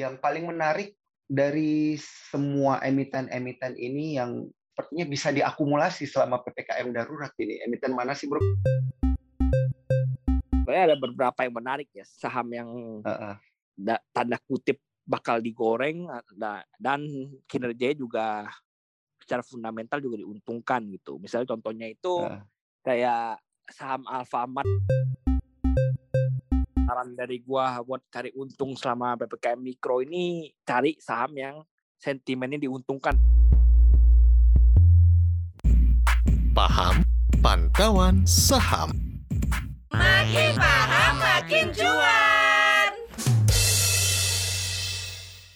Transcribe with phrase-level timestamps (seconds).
[0.00, 0.96] yang paling menarik
[1.28, 2.00] dari
[2.32, 7.60] semua emiten-emiten ini yang sepertinya bisa diakumulasi selama PPKM darurat ini?
[7.60, 8.40] Emiten mana sih, Bro?
[10.64, 12.70] Sebenarnya ada beberapa yang menarik ya, saham yang
[13.04, 13.36] uh-uh.
[13.76, 16.08] da, tanda kutip bakal digoreng
[16.80, 17.04] dan
[17.44, 18.26] kinerjanya juga
[19.20, 21.20] secara fundamental juga diuntungkan gitu.
[21.20, 22.40] Misalnya contohnya itu uh.
[22.80, 23.36] kayak
[23.68, 24.66] saham Alfamart
[26.90, 31.62] saran dari gua buat cari untung selama PPKM mikro ini cari saham yang
[32.02, 33.14] sentimennya diuntungkan.
[36.50, 37.06] Paham
[37.38, 38.90] pantauan saham.
[39.94, 42.92] Makin paham makin cuan.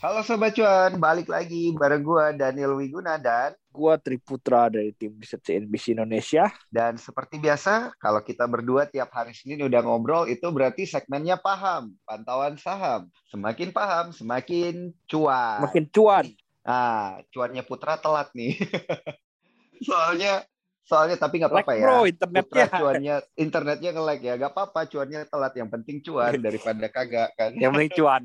[0.07, 5.43] Halo Sobat Cuan, balik lagi bareng gua Daniel Wiguna dan Gua Triputra dari tim riset
[5.43, 6.47] CNBC Indonesia.
[6.71, 11.91] Dan seperti biasa, kalau kita berdua tiap hari Senin udah ngobrol, itu berarti segmennya paham,
[12.07, 13.11] pantauan saham.
[13.35, 15.59] Semakin paham, semakin cuan.
[15.67, 16.27] Semakin cuan.
[16.63, 18.55] Nah, cuannya Putra telat nih.
[19.91, 20.47] soalnya
[20.87, 21.87] soalnya tapi nggak apa-apa ya.
[21.91, 22.47] Bro, internetnya.
[22.47, 24.35] Putra cuannya internetnya nge-lag ya.
[24.39, 25.53] Gak apa-apa cuannya telat.
[25.59, 27.51] Yang penting cuan daripada kagak kan.
[27.59, 28.23] Yang penting cuan.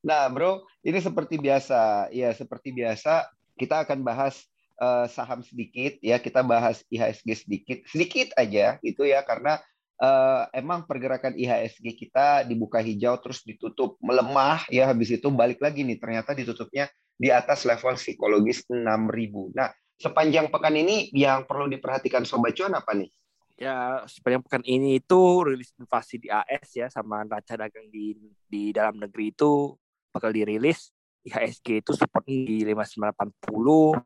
[0.00, 2.08] Nah, bro, ini seperti biasa.
[2.14, 4.46] Ya, seperti biasa kita akan bahas
[4.78, 9.58] uh, saham sedikit ya kita bahas IHSG sedikit sedikit aja gitu ya karena
[10.00, 15.82] uh, emang pergerakan IHSG kita dibuka hijau terus ditutup melemah ya habis itu balik lagi
[15.82, 19.58] nih ternyata ditutupnya di atas level psikologis 6000.
[19.58, 23.10] Nah, sepanjang pekan ini yang perlu diperhatikan sobat cuan apa nih?
[23.58, 28.14] Ya, sepanjang pekan ini itu rilis inflasi di AS ya sama neraca dagang di
[28.46, 29.74] di dalam negeri itu
[30.14, 30.94] bakal dirilis
[31.26, 33.98] IHSG itu seperti di 5980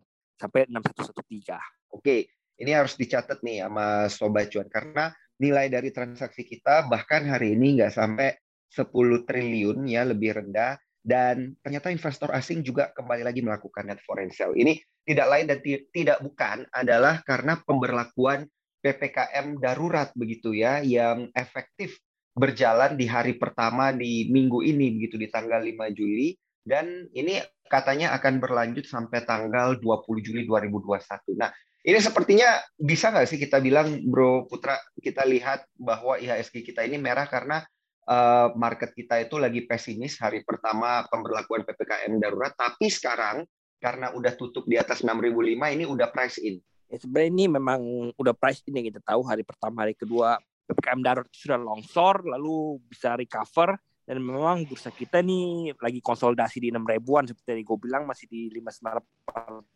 [0.43, 1.95] sampai 6113.
[1.95, 2.27] Oke,
[2.59, 7.79] ini harus dicatat nih sama Sobat Cuan karena nilai dari transaksi kita bahkan hari ini
[7.79, 8.35] nggak sampai
[8.75, 14.31] 10 triliun ya lebih rendah dan ternyata investor asing juga kembali lagi melakukan net foreign
[14.31, 14.55] sale.
[14.55, 15.59] Ini tidak lain dan
[15.91, 18.47] tidak bukan adalah karena pemberlakuan
[18.83, 21.99] PPKM darurat begitu ya yang efektif
[22.33, 28.13] berjalan di hari pertama di minggu ini begitu di tanggal 5 Juli dan ini katanya
[28.17, 31.39] akan berlanjut sampai tanggal 20 Juli 2021.
[31.39, 31.51] Nah,
[31.83, 36.95] ini sepertinya bisa nggak sih kita bilang, Bro Putra, kita lihat bahwa IHSG kita ini
[36.95, 37.59] merah karena
[38.07, 43.43] uh, market kita itu lagi pesimis hari pertama pemberlakuan PPKM darurat, tapi sekarang
[43.83, 46.63] karena udah tutup di atas 6.005 ini udah price in.
[46.87, 47.81] Ya, sebenarnya ini memang
[48.15, 50.39] udah price in yang kita tahu hari pertama, hari kedua
[50.71, 56.69] PPKM darurat sudah longsor, lalu bisa recover, dan memang bursa kita nih lagi konsolidasi di
[56.75, 58.71] enam ribuan seperti tadi gue bilang masih di lima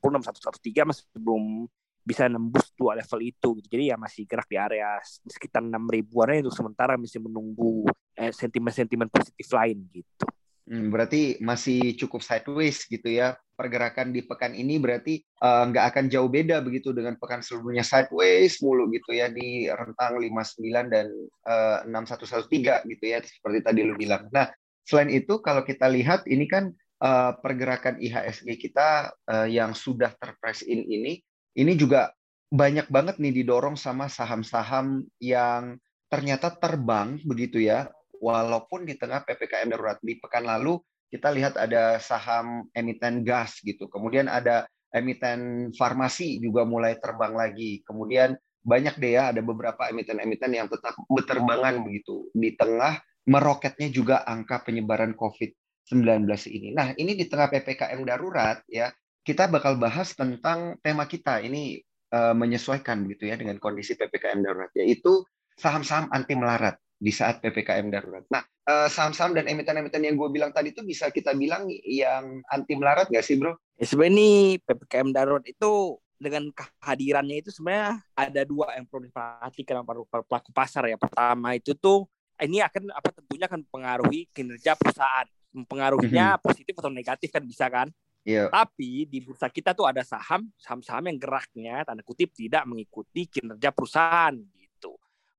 [0.02, 1.66] enam satu satu tiga masih belum
[2.06, 3.66] bisa nembus dua level itu gitu.
[3.66, 9.10] jadi ya masih gerak di area sekitar enam ribuan itu sementara masih menunggu eh, sentimen-sentimen
[9.10, 10.26] positif lain gitu
[10.66, 13.38] Hmm, berarti masih cukup sideways gitu ya.
[13.56, 18.60] Pergerakan di pekan ini berarti uh, nggak akan jauh beda begitu dengan pekan sebelumnya sideways
[18.60, 21.08] mulu gitu ya di rentang 59 dan
[21.48, 24.28] uh, eh, 6113 gitu ya seperti tadi lu bilang.
[24.28, 24.52] Nah,
[24.84, 26.68] selain itu kalau kita lihat ini kan
[27.00, 31.24] uh, pergerakan IHSG kita uh, yang sudah terpress in ini
[31.56, 32.12] ini juga
[32.52, 37.90] banyak banget nih didorong sama saham-saham yang ternyata terbang begitu ya
[38.22, 40.78] walaupun di tengah PPKM darurat di pekan lalu
[41.10, 43.86] kita lihat ada saham emiten gas gitu.
[43.86, 47.82] Kemudian ada emiten farmasi juga mulai terbang lagi.
[47.86, 48.34] Kemudian
[48.66, 54.66] banyak deh ya ada beberapa emiten-emiten yang tetap berterbangan begitu di tengah meroketnya juga angka
[54.66, 56.68] penyebaran COVID-19 ini.
[56.74, 58.90] Nah, ini di tengah PPKM darurat ya,
[59.26, 61.82] kita bakal bahas tentang tema kita ini
[62.14, 65.26] uh, menyesuaikan gitu ya dengan kondisi PPKM darurat yaitu
[65.58, 68.24] saham-saham anti melarat di saat PPKM darurat.
[68.32, 72.72] Nah, eh, saham-saham dan emiten-emiten yang gue bilang tadi itu bisa kita bilang yang anti
[72.74, 73.52] melarat nggak sih, bro?
[73.76, 74.30] Ya, sebenarnya ini
[74.64, 80.88] PPKM darurat itu dengan kehadirannya itu sebenarnya ada dua yang perlu diperhatikan para pelaku pasar
[80.88, 80.96] ya.
[80.96, 82.08] Pertama itu tuh
[82.40, 85.28] ini akan apa tentunya akan mempengaruhi kinerja perusahaan.
[85.52, 86.44] Mempengaruhinya mm -hmm.
[86.44, 87.88] positif atau negatif kan bisa kan?
[88.26, 88.50] Yeah.
[88.50, 93.70] Tapi di bursa kita tuh ada saham, saham-saham yang geraknya tanda kutip tidak mengikuti kinerja
[93.70, 94.34] perusahaan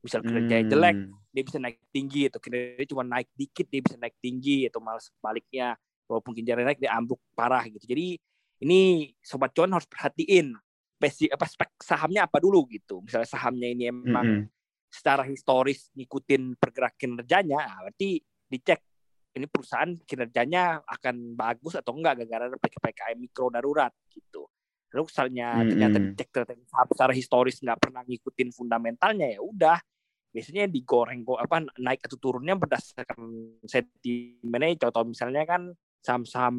[0.02, 0.74] misal kinerjanya hmm.
[0.74, 0.98] jelek
[1.34, 5.02] dia bisa naik tinggi atau kinerja cuma naik dikit dia bisa naik tinggi atau malah
[5.02, 5.78] sebaliknya.
[6.08, 7.84] Walaupun kinerjanya naik dia ambruk parah gitu.
[7.84, 8.18] Jadi
[8.64, 10.56] ini sobat cuan harus perhatiin
[10.98, 13.06] spesi apa spek sahamnya apa dulu gitu.
[13.06, 14.44] Misalnya sahamnya ini emang hmm.
[14.90, 18.18] secara historis ngikutin pergerakan kinerjanya ah, berarti
[18.48, 18.82] dicek
[19.38, 24.50] ini perusahaan kinerjanya akan bagus atau enggak gara-gara PPKM mikro darurat gitu
[24.94, 25.68] lalu misalnya hmm.
[25.74, 29.78] ternyata dicek ternyata secara historis nggak pernah ngikutin fundamentalnya ya udah
[30.32, 33.20] biasanya digoreng kok apa naik atau turunnya berdasarkan
[33.66, 35.74] sentimennya contoh misalnya kan
[36.08, 36.56] saham-saham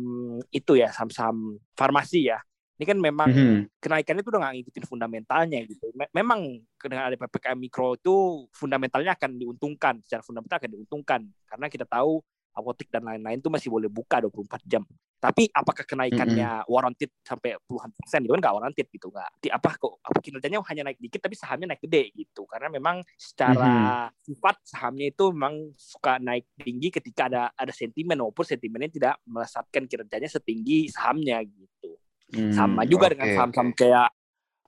[0.53, 2.39] itu ya, saham-saham farmasi ya.
[2.79, 3.61] Ini kan memang mm -hmm.
[3.83, 5.91] kenaikannya itu udah nggak ngikutin fundamentalnya gitu.
[6.15, 11.89] Memang dengan ada ppkm mikro itu fundamentalnya akan diuntungkan, secara fundamental akan diuntungkan karena kita
[11.91, 12.23] tahu
[12.59, 14.83] apotek dan lain-lain itu masih boleh buka 24 jam.
[15.19, 16.71] Tapi apakah kenaikannya mm-hmm.
[16.71, 19.31] warranted sampai puluhan persen itu kan nggak warranted gitu nggak.
[19.43, 22.47] Di apa kok apa kinerjanya hanya naik dikit tapi sahamnya naik gede gitu.
[22.47, 24.23] Karena memang secara mm-hmm.
[24.31, 29.91] sifat sahamnya itu memang suka naik tinggi ketika ada ada sentimen walaupun sentimennya tidak melesatkan
[29.91, 31.99] kinerjanya setinggi sahamnya gitu.
[32.39, 33.79] Mm, Sama juga okay, dengan saham-saham okay.
[33.91, 34.11] kayak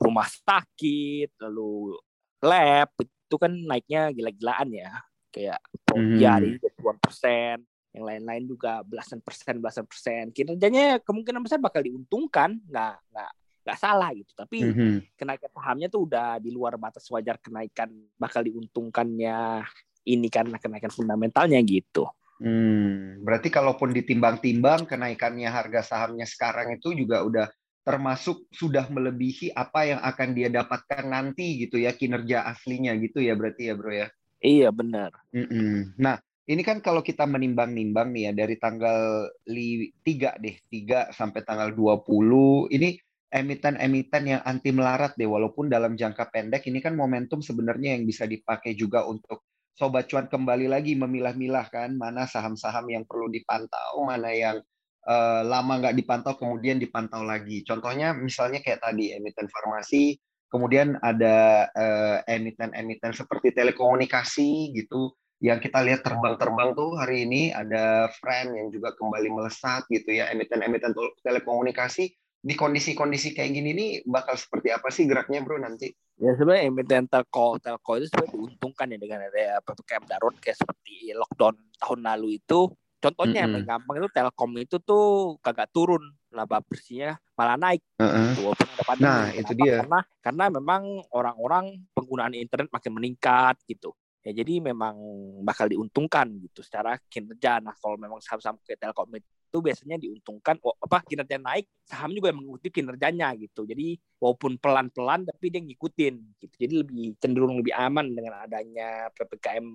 [0.00, 1.94] rumah sakit lalu
[2.40, 4.90] lab itu kan naiknya gila-gilaan ya
[5.30, 6.58] kayak Progia mm.
[6.74, 7.56] puluhan persen
[7.90, 10.30] yang lain-lain juga belasan persen belasan persen.
[10.30, 12.58] Kinerjanya kemungkinan besar bakal diuntungkan.
[12.70, 13.30] Nggak nggak
[13.66, 14.32] nggak salah gitu.
[14.34, 14.94] Tapi mm-hmm.
[15.18, 19.66] kenaikan sahamnya tuh udah di luar batas wajar kenaikan bakal diuntungkannya
[20.06, 22.08] ini karena kenaikan fundamentalnya gitu.
[22.40, 27.46] Hmm, berarti kalaupun ditimbang-timbang kenaikannya harga sahamnya sekarang itu juga udah
[27.84, 33.36] termasuk sudah melebihi apa yang akan dia dapatkan nanti gitu ya kinerja aslinya gitu ya
[33.36, 34.08] berarti ya bro ya?
[34.40, 35.12] Iya benar.
[35.36, 36.00] Mm-mm.
[36.00, 36.16] nah
[36.48, 42.72] ini kan kalau kita menimbang-nimbang nih ya dari tanggal 3 deh, 3 sampai tanggal 20
[42.72, 42.96] ini
[43.30, 48.26] emiten-emiten yang anti melarat deh walaupun dalam jangka pendek ini kan momentum sebenarnya yang bisa
[48.26, 49.46] dipakai juga untuk
[49.78, 54.58] sobat cuan kembali lagi memilah-milah kan mana saham-saham yang perlu dipantau, mana yang
[55.06, 57.62] uh, lama nggak dipantau kemudian dipantau lagi.
[57.62, 60.18] Contohnya misalnya kayak tadi emiten farmasi,
[60.50, 68.12] kemudian ada uh, emiten-emiten seperti telekomunikasi gitu yang kita lihat terbang-terbang tuh hari ini ada
[68.20, 70.92] friend yang juga kembali melesat gitu ya emiten-emiten
[71.24, 75.92] telekomunikasi di kondisi-kondisi kayak gini nih bakal seperti apa sih geraknya bro nanti?
[76.20, 81.16] Ya sebenarnya emiten telco telco itu sebenarnya diuntungkan ya dengan ada ppkm darurat kayak seperti
[81.16, 82.60] lockdown tahun lalu itu.
[83.00, 83.56] Contohnya mm -hmm.
[83.56, 86.04] yang gampang itu Telkom itu tuh kagak turun
[86.36, 87.80] laba bersihnya malah naik.
[87.96, 88.52] Uh -uh.
[89.00, 89.80] Nah itu dia.
[89.80, 94.96] Karena karena memang orang-orang penggunaan internet makin meningkat gitu ya jadi memang
[95.40, 97.60] bakal diuntungkan gitu secara kinerja.
[97.64, 102.30] Nah kalau memang saham-saham kayak Telkom itu biasanya diuntungkan oh, apa kinerja naik saham juga
[102.36, 103.64] mengikuti kinerjanya gitu.
[103.64, 106.54] Jadi walaupun pelan-pelan tapi dia ngikutin gitu.
[106.54, 109.66] Jadi lebih cenderung lebih aman dengan adanya ppkm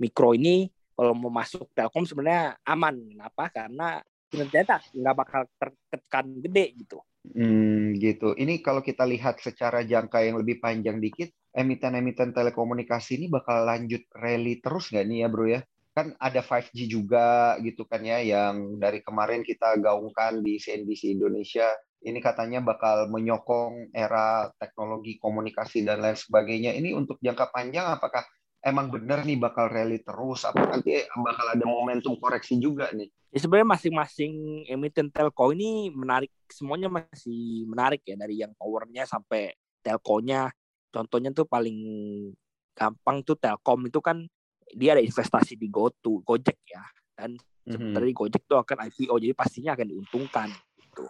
[0.00, 0.66] mikro ini.
[0.96, 2.96] Kalau mau masuk Telkom sebenarnya aman.
[2.96, 3.44] Kenapa?
[3.52, 4.00] Karena
[4.32, 6.98] kinerjanya nggak bakal tertekan gede gitu.
[7.20, 8.32] Hmm, gitu.
[8.32, 14.06] Ini kalau kita lihat secara jangka yang lebih panjang dikit, emiten-emiten telekomunikasi ini bakal lanjut
[14.14, 15.60] rally terus nggak nih ya bro ya?
[15.90, 21.66] Kan ada 5G juga gitu kan ya, yang dari kemarin kita gaungkan di CNBC Indonesia.
[22.00, 26.72] Ini katanya bakal menyokong era teknologi komunikasi dan lain sebagainya.
[26.72, 28.24] Ini untuk jangka panjang apakah
[28.60, 33.38] emang bener nih bakal rally terus apa nanti bakal ada momentum koreksi juga nih ya
[33.40, 34.32] sebenarnya masing-masing
[34.68, 40.52] emiten telco ini menarik semuanya masih menarik ya dari yang powernya sampai telkonya
[40.90, 41.78] contohnya tuh paling
[42.74, 44.26] gampang tuh telkom itu kan
[44.70, 46.82] dia ada investasi di GoTo Gojek ya
[47.14, 47.34] dan
[47.66, 47.94] mm-hmm.
[47.94, 50.48] dari Gojek tuh akan IPO jadi pastinya akan diuntungkan
[50.78, 51.04] gitu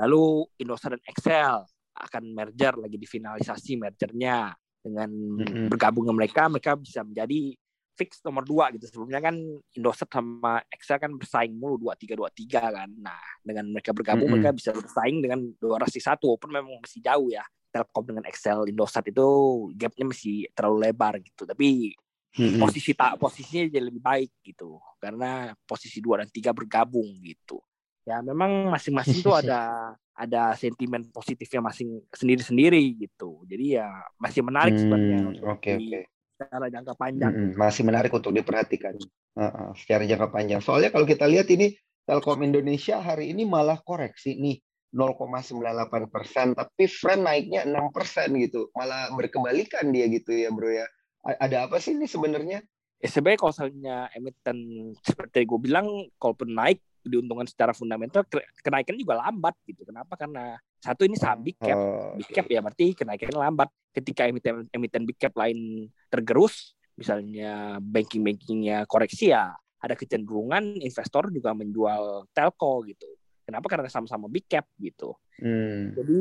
[0.00, 1.64] lalu Indosat dan Excel
[1.96, 4.52] akan merger lagi difinalisasi mergernya
[4.84, 5.66] dengan mm-hmm.
[5.72, 7.56] bergabungnya mereka mereka bisa menjadi
[7.96, 9.40] fix nomor dua gitu sebelumnya kan
[9.72, 14.28] Indosat sama Excel kan bersaing mulu dua tiga dua tiga kan nah dengan mereka bergabung
[14.28, 14.44] mm-hmm.
[14.44, 17.42] mereka bisa bersaing dengan dua rasi satu walaupun memang masih jauh ya
[17.76, 19.28] Telkom dengan Excel Indosat itu
[19.76, 21.92] gapnya masih terlalu lebar gitu tapi
[22.32, 22.56] mm-hmm.
[22.56, 27.60] posisi tak posisinya jadi lebih baik gitu karena posisi dua dan tiga bergabung gitu
[28.08, 33.44] ya memang masing-masing tuh ada ada sentimen positifnya masing sendiri-sendiri gitu.
[33.44, 36.02] Jadi ya masih menarik hmm, sebenarnya Oke okay, okay.
[36.32, 37.32] secara jangka panjang.
[37.36, 38.96] Hmm, masih menarik untuk diperhatikan
[39.36, 40.60] uh, uh, secara jangka panjang.
[40.64, 41.76] Soalnya kalau kita lihat ini
[42.08, 44.56] Telkom Indonesia hari ini malah koreksi nih
[44.96, 50.88] 0,98 persen, tapi friend naiknya 6 persen gitu, malah berkebalikan dia gitu ya bro ya.
[51.20, 52.64] Ada apa sih ini sebenarnya?
[52.96, 54.58] Ya sebenarnya kalau misalnya emiten
[55.04, 58.26] seperti gue bilang, kalaupun naik diuntungkan secara fundamental
[58.64, 59.86] kenaikan juga lambat gitu.
[59.86, 60.18] Kenapa?
[60.18, 63.68] Karena satu ini saham big cap, oh, big cap ya berarti kenaikannya lambat.
[63.94, 71.30] Ketika emiten emiten big cap lain tergerus, misalnya banking bankingnya koreksi ya ada kecenderungan investor
[71.30, 73.06] juga menjual telco gitu.
[73.46, 73.66] Kenapa?
[73.70, 75.14] Karena sama-sama big cap gitu.
[75.38, 75.94] Hmm.
[75.94, 76.20] Jadi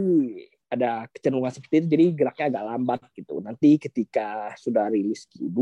[0.70, 3.42] ada kecenderungan seperti itu, jadi geraknya agak lambat gitu.
[3.42, 5.60] Nanti ketika sudah rilis Q2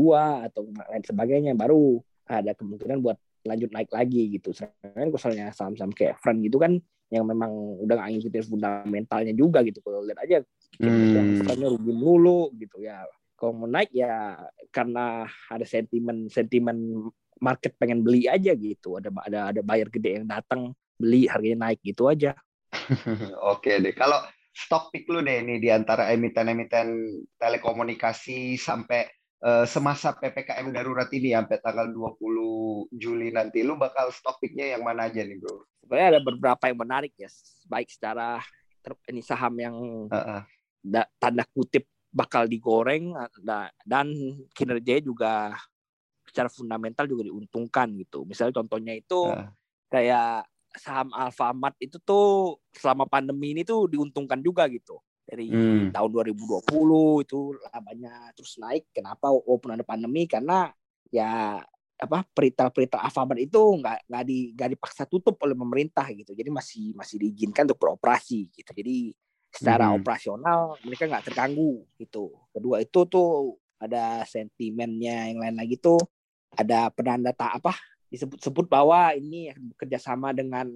[0.52, 4.52] atau lain sebagainya, baru ada kemungkinan buat lanjut naik lagi gitu.
[4.52, 6.80] Sedangkan misalnya saham-saham kayak Friend gitu kan
[7.12, 7.52] yang memang
[7.84, 9.84] udah nggak ngikutin fundamentalnya juga gitu.
[9.84, 10.38] Kalau lihat aja
[10.80, 11.64] hmm.
[11.78, 13.04] rugi mulu gitu ya.
[13.36, 14.40] Kalau mau naik ya
[14.72, 18.96] karena ada sentimen sentimen market pengen beli aja gitu.
[18.96, 22.34] Ada ada ada buyer gede yang datang beli harganya naik gitu aja.
[23.54, 23.94] Oke deh.
[23.94, 24.22] Kalau
[24.54, 29.06] stok pick lu deh ini di antara emiten-emiten telekomunikasi sampai
[29.42, 34.86] uh, semasa PPKM darurat ini sampai tanggal 20 Juli nanti lu bakal stok picknya yang
[34.86, 35.66] mana aja nih, Bro?
[35.84, 37.28] Sebenarnya ada beberapa yang menarik ya,
[37.68, 38.40] baik secara
[39.10, 39.76] ini saham yang
[40.08, 40.42] uh -uh.
[40.84, 43.16] Da, tanda kutip bakal digoreng
[43.88, 44.12] dan
[44.52, 45.32] kinerjanya juga
[46.28, 48.28] secara fundamental juga diuntungkan gitu.
[48.28, 49.48] Misalnya contohnya itu uh.
[49.88, 54.98] kayak saham Alfamart itu tuh selama pandemi ini tuh diuntungkan juga gitu.
[55.24, 55.94] Dari hmm.
[55.94, 57.40] tahun 2020 itu
[57.72, 58.92] labanya terus naik.
[58.92, 60.28] Kenapa walaupun ada pandemi?
[60.28, 60.68] Karena
[61.08, 61.62] ya
[61.94, 66.34] apa perita-perita Alfamart itu nggak nggak di nggak dipaksa tutup oleh pemerintah gitu.
[66.34, 68.70] Jadi masih masih diizinkan untuk beroperasi gitu.
[68.74, 69.14] Jadi
[69.54, 70.02] secara hmm.
[70.02, 72.34] operasional mereka nggak terganggu gitu.
[72.50, 75.98] Kedua itu tuh ada sentimennya yang lain lagi tuh
[76.54, 77.74] ada penanda tak apa
[78.14, 80.70] disebut-sebut bahwa ini bekerja sama dengan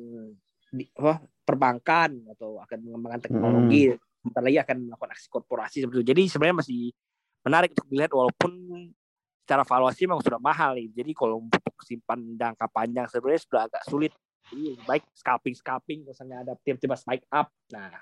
[0.75, 3.99] di, apa, perbankan atau akan mengembangkan teknologi, hmm.
[4.21, 6.07] sebentar lagi akan melakukan aksi korporasi seperti itu.
[6.13, 6.83] Jadi sebenarnya masih
[7.47, 8.53] menarik untuk dilihat walaupun
[9.47, 10.93] secara valuasi memang sudah mahal nih.
[10.93, 14.13] Jadi kalau untuk simpan jangka panjang sebenarnya sudah agak sulit.
[14.49, 17.93] Jadi baik scalping scalping misalnya ada tiba-tiba spike up, nah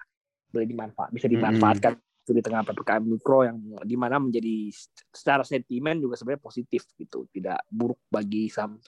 [0.51, 2.35] boleh dimanfaat bisa dimanfaatkan hmm.
[2.35, 4.71] di tengah ppkm mikro yang di mana menjadi
[5.11, 8.79] secara sentimen juga sebenarnya positif gitu, tidak buruk bagi saham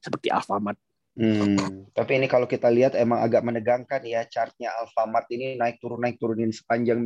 [0.00, 0.80] seperti Alfamart.
[1.20, 6.00] Hmm, tapi ini kalau kita lihat emang agak menegangkan ya chartnya Alfamart ini naik turun
[6.00, 7.02] naik turunin sepanjang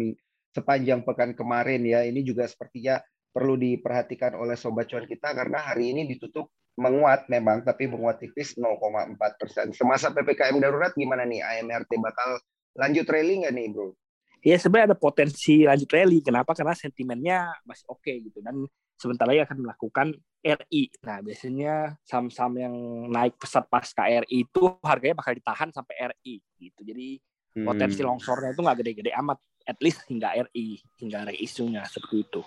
[0.54, 2.06] sepanjang pekan kemarin ya.
[2.06, 3.02] Ini juga sepertinya
[3.34, 8.54] perlu diperhatikan oleh sobat cuan kita karena hari ini ditutup menguat memang tapi menguat tipis
[8.54, 9.74] 0,4 persen.
[9.74, 12.38] Semasa ppkm darurat gimana nih AMRT bakal
[12.78, 13.94] lanjut rally nggak nih bro?
[14.44, 16.20] Ya sebenarnya ada potensi lanjut rally.
[16.20, 16.52] Kenapa?
[16.54, 18.62] Karena sentimennya masih oke okay, gitu dan
[18.98, 20.06] sebentar lagi akan melakukan
[20.44, 20.92] RI.
[21.00, 22.74] Nah, biasanya saham-saham yang
[23.08, 26.80] naik pesat pas KRI itu harganya bakal ditahan sampai RI gitu.
[26.84, 27.16] Jadi
[27.56, 27.64] hmm.
[27.64, 32.42] potensi longsornya itu nggak gede-gede amat, at least hingga RI, hingga reisunya seperti itu.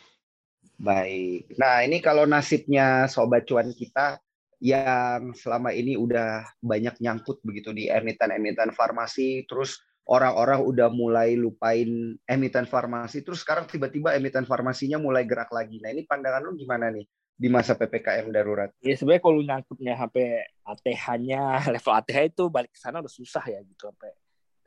[0.77, 1.57] Baik.
[1.57, 4.21] Nah, ini kalau nasibnya sobat cuan kita
[4.61, 12.15] yang selama ini udah banyak nyangkut begitu di emiten-emiten farmasi, terus orang-orang udah mulai lupain
[12.23, 15.83] emiten farmasi, terus sekarang tiba-tiba emiten farmasinya mulai gerak lagi.
[15.83, 17.03] Nah ini pandangan lu gimana nih
[17.37, 18.71] di masa ppkm darurat?
[18.79, 20.15] Ya sebenarnya kalau nyangkutnya HP
[20.63, 21.41] ATH-nya
[21.75, 24.11] level ATH itu balik ke sana udah susah ya gitu sampai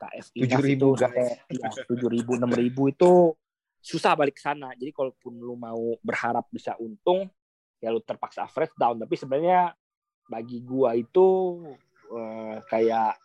[0.01, 3.37] KFI tujuh ribu sampai ya, tujuh ribu enam ribu itu
[3.81, 4.73] susah balik ke sana.
[4.77, 7.29] Jadi kalaupun lu mau berharap bisa untung,
[7.81, 9.01] ya lu terpaksa average down.
[9.01, 9.73] Tapi sebenarnya
[10.29, 11.59] bagi gua itu
[12.13, 13.17] uh, kayak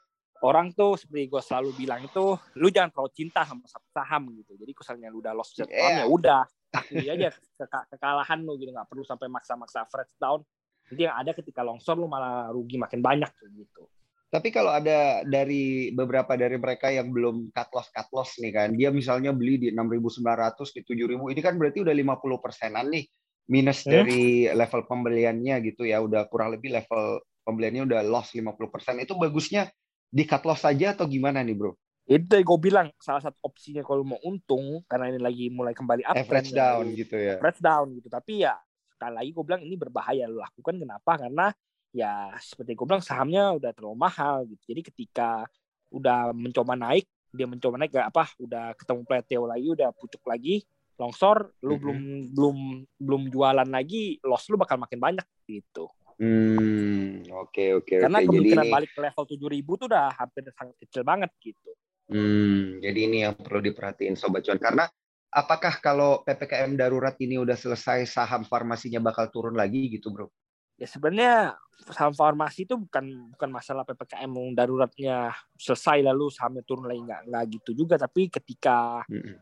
[0.44, 4.52] orang tuh seperti gue selalu bilang itu lu jangan terlalu cinta sama satu saham gitu.
[4.58, 6.02] Jadi misalnya lu udah lost satu yeah.
[6.02, 6.42] ya udah.
[6.76, 7.64] Akui aja ke
[7.96, 8.74] kekalahan lu gitu.
[8.74, 10.44] Nggak perlu sampai maksa-maksa fresh down.
[10.92, 13.88] Jadi yang ada ketika longsor lu malah rugi makin banyak gitu.
[14.26, 18.68] Tapi kalau ada dari beberapa dari mereka yang belum cut loss cut loss nih kan
[18.74, 23.06] dia misalnya beli di 6.900 di 7.000 ini kan berarti udah 50 persenan nih
[23.46, 23.90] minus hmm?
[23.90, 26.02] dari level pembeliannya gitu ya.
[26.02, 28.98] Udah kurang lebih level pembeliannya udah loss 50 persen.
[28.98, 29.70] Itu bagusnya
[30.10, 31.72] di cut loss saja atau gimana nih bro?
[32.06, 36.06] Itu yang gue bilang salah satu opsinya kalau mau untung karena ini lagi mulai kembali
[36.06, 36.14] up.
[36.14, 37.34] Average down ya, gitu ya.
[37.42, 38.08] Average down gitu.
[38.08, 38.54] Tapi ya
[38.94, 41.12] sekali lagi gue bilang ini berbahaya lo lakukan kenapa?
[41.18, 41.46] Karena
[41.90, 44.62] ya seperti gue bilang sahamnya udah terlalu mahal gitu.
[44.70, 45.50] Jadi ketika
[45.90, 50.64] udah mencoba naik dia mencoba naik gak apa udah ketemu plateau lagi udah pucuk lagi
[50.96, 51.80] longsor lu mm -hmm.
[51.82, 51.98] belum
[52.32, 52.56] belum
[52.96, 57.84] belum jualan lagi loss lu bakal makin banyak gitu Hmm, oke okay, oke.
[57.84, 58.28] Okay, Karena okay.
[58.32, 61.70] kemungkinan jadi balik ke level tujuh ribu tuh udah hampir sangat kecil banget gitu.
[62.08, 64.88] Hmm, jadi ini yang perlu diperhatiin sobat cuan karena
[65.28, 70.32] apakah kalau PPKM darurat ini udah selesai saham farmasinya bakal turun lagi gitu, Bro?
[70.80, 71.56] Ya sebenarnya
[71.92, 77.44] saham farmasi itu bukan bukan masalah PPKM daruratnya selesai lalu sahamnya turun lagi nggak nggak
[77.60, 79.36] gitu juga tapi ketika mm -hmm.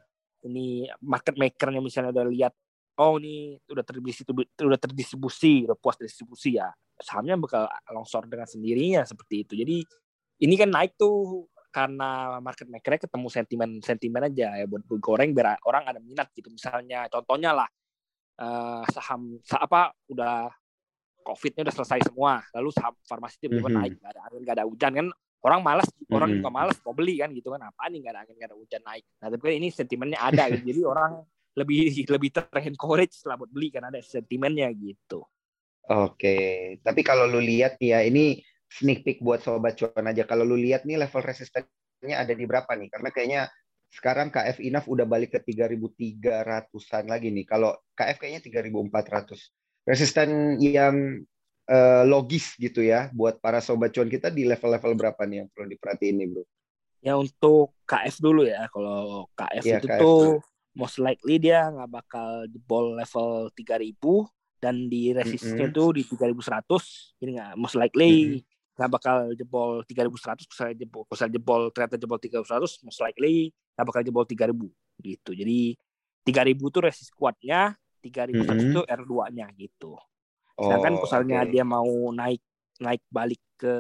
[0.50, 0.66] ini
[0.98, 2.54] market makernya misalnya udah lihat
[3.00, 9.02] oh ini udah terdistribusi udah terdistribusi udah puas distribusi ya sahamnya bakal longsor dengan sendirinya
[9.02, 9.76] seperti itu jadi
[10.42, 15.58] ini kan naik tuh karena market makernya ketemu sentimen sentimen aja ya buat goreng biar
[15.66, 17.66] orang ada minat gitu misalnya contohnya lah
[18.38, 20.54] uh, saham sah, apa udah
[21.26, 23.82] covidnya udah selesai semua lalu saham farmasi tiba-tiba mm -hmm.
[23.82, 25.06] naik gak ada angin gak ada hujan kan
[25.44, 26.14] orang malas mm -hmm.
[26.14, 28.58] orang juga malas mau beli kan gitu kan apa nih gak ada angin gak ada
[28.58, 30.64] hujan naik nah tapi kan ini sentimennya ada gitu.
[30.70, 31.12] jadi orang
[31.54, 35.22] lebih lebih terencourage lah buat beli karena ada sentimennya gitu.
[35.84, 38.40] Oke, tapi kalau lu lihat ya ini
[38.72, 40.24] sneak peek buat sobat cuan aja.
[40.24, 42.88] Kalau lu lihat nih level resistennya ada di berapa nih?
[42.88, 43.42] Karena kayaknya
[43.94, 47.46] sekarang KF Inaf udah balik ke 3.300-an lagi nih.
[47.46, 49.38] Kalau KF kayaknya 3.400.
[49.84, 51.20] Resisten yang
[51.68, 55.68] uh, logis gitu ya buat para sobat cuan kita di level-level berapa nih yang perlu
[55.68, 56.44] diperhatiin nih bro?
[57.04, 58.64] Ya untuk KF dulu ya.
[58.72, 60.53] Kalau KF ya, itu KF tuh dulu.
[60.74, 63.94] Most likely dia nggak bakal jebol level 3000
[64.58, 65.76] dan di resistnya Mm-mm.
[65.76, 68.42] tuh di 3100 ini nggak most likely
[68.74, 74.02] nggak bakal jebol 3100 misalnya jebol misalnya jebol ternyata jebol 3100 most likely nggak bakal
[74.02, 74.50] jebol 3000
[75.04, 75.58] gitu jadi
[76.26, 78.74] 3000 tuh resist kuatnya 3100 Mm-mm.
[78.74, 79.94] tuh R2 nya gitu
[80.58, 81.50] sedangkan Oh, misalnya oke.
[81.54, 82.42] dia mau naik
[82.82, 83.74] naik balik ke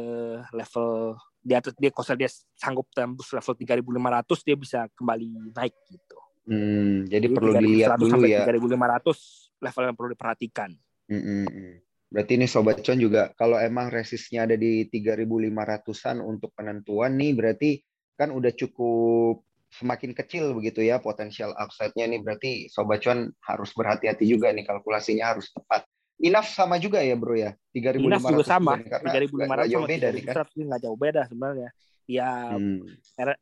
[0.54, 6.18] level di atas dia kalau dia sanggup tembus level 3500 dia bisa kembali naik gitu
[6.44, 8.44] Hmm, jadi jadi perlu dilihat 3100 dulu ya.
[8.44, 9.16] 3500
[9.64, 10.70] level yang perlu diperhatikan
[11.08, 11.80] Mm-mm.
[12.08, 17.70] Berarti ini Sobat Cuan juga kalau emang resistnya ada di 3.500-an untuk penentuan nih berarti
[18.14, 19.42] kan udah cukup
[19.74, 25.34] semakin kecil begitu ya potensial upside-nya nih berarti Sobat Cuan harus berhati-hati juga nih kalkulasinya
[25.34, 25.82] harus tepat.
[26.22, 29.66] Inaf sama juga ya bro ya 3.500 Inas juga sama nih, karena 3500 nggak- nggak
[29.66, 30.34] jauh sama beda nih kan.
[30.38, 31.70] 3100 ini nggak jauh beda sebenarnya
[32.04, 32.84] ya Hmm.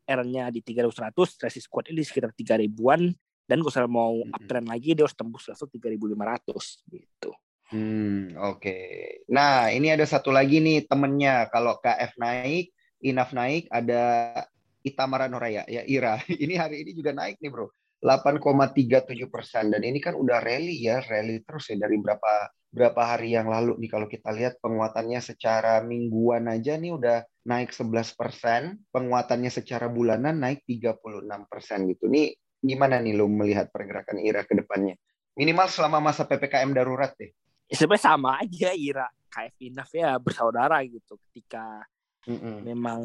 [0.07, 3.11] R-nya di 3100 resist kuatnya di sekitar 3000-an
[3.43, 4.35] dan kalau misalnya mau Mm-mm.
[4.35, 7.31] uptrend lagi dia harus tembus level 3500 gitu
[7.73, 8.77] Hmm, oke.
[9.33, 11.49] Nah, ini ada satu lagi nih temennya.
[11.49, 12.69] Kalau KF naik,
[13.01, 14.29] Inaf naik, ada
[14.85, 16.21] Itamara Noraya, ya Ira.
[16.43, 17.73] Ini hari ini juga naik nih bro.
[17.97, 19.73] 8,37 persen.
[19.73, 23.77] Dan ini kan udah rally ya, rally terus ya dari berapa berapa hari yang lalu
[23.81, 29.91] nih kalau kita lihat penguatannya secara mingguan aja nih udah naik 11 persen, penguatannya secara
[29.91, 32.07] bulanan naik 36 persen gitu.
[32.07, 32.31] Nih
[32.63, 34.95] gimana nih lo melihat pergerakan IRA ke depannya?
[35.35, 37.33] Minimal selama masa PPKM darurat deh.
[37.67, 41.81] ya, sebenarnya sama aja Ira KF Inaf ya bersaudara gitu ketika
[42.23, 42.63] Mm-mm.
[42.63, 43.01] memang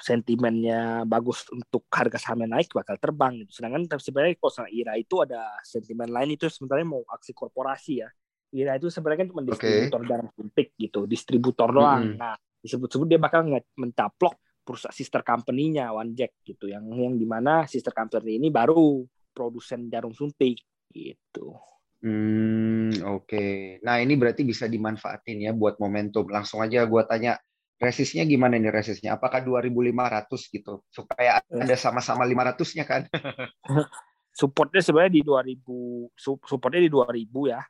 [0.00, 3.60] sentimennya bagus untuk harga sahamnya naik bakal terbang gitu.
[3.60, 8.08] Sedangkan sebenarnya kalau sama Ira itu ada sentimen lain itu sebenarnya mau aksi korporasi ya.
[8.56, 12.16] Ira itu sebenarnya kan cuma distributor jarum suntik gitu, distributor doang.
[12.16, 12.22] Mm-mm.
[12.22, 13.46] Nah, disebut-sebut dia bakal
[13.76, 14.36] mencaplok
[14.66, 19.86] perusahaan sister company-nya One Jack gitu yang yang di mana sister company ini baru produsen
[19.86, 20.58] jarum suntik
[20.90, 21.54] gitu.
[22.02, 23.78] Hmm, oke.
[23.82, 26.28] Nah, ini berarti bisa dimanfaatin ya buat momentum.
[26.28, 27.40] Langsung aja gua tanya,
[27.80, 29.16] resistnya gimana nih resistnya?
[29.16, 30.84] Apakah 2.500 gitu?
[30.92, 33.02] Supaya ada sama-sama 500-nya kan?
[34.36, 37.64] supportnya sebenarnya di 2000 su- supportnya di 2000 ya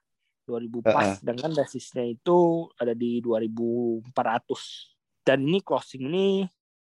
[0.46, 1.18] 2000 pas Heeh.
[1.20, 4.06] dengan resistnya itu ada di 2400
[5.26, 6.26] dan ini closing ini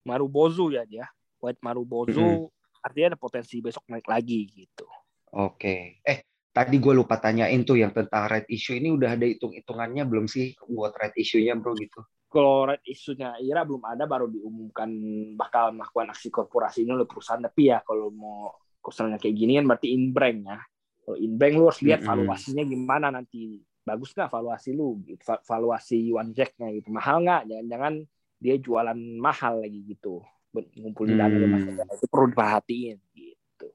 [0.05, 1.09] Marubozu ya dia
[1.41, 2.53] White Marubozu
[2.85, 4.85] artinya ada potensi besok naik lagi gitu.
[5.33, 6.05] Oke.
[6.05, 8.77] Eh, tadi gue lupa tanyain tuh yang tentang red issue.
[8.77, 12.05] Ini udah ada hitung-hitungannya belum sih buat red issue-nya bro gitu?
[12.35, 14.91] kalau red isunya Ira belum ada baru diumumkan
[15.39, 17.39] bakal melakukan aksi korporasi ini oleh perusahaan.
[17.39, 18.51] Tapi ya kalau mau
[18.83, 20.59] misalnya kayak gini kan berarti inbank ya
[21.05, 26.09] kalau inbank lu harus lihat valuasinya gimana nanti bagus nggak valuasi lu gitu Va- valuasi
[26.11, 27.95] one jack-nya gitu mahal nggak jangan-jangan
[28.41, 31.77] dia jualan mahal lagi gitu ngumpulin dana Hmm.
[31.77, 31.95] hmm.
[31.99, 33.69] itu perlu diperhatiin gitu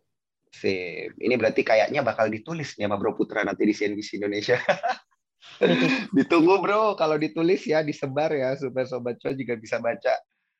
[0.49, 1.13] Sip.
[1.21, 4.57] Ini berarti kayaknya bakal ditulis nih sama Bro Putra nanti di CNBC Indonesia.
[6.15, 10.15] Ditunggu bro, kalau ditulis ya disebar ya supaya sobat cuan juga bisa baca.